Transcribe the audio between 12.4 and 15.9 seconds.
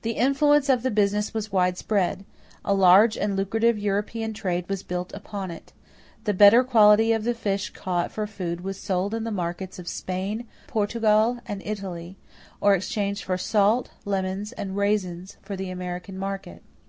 or exchanged for salt, lemons, and raisins for the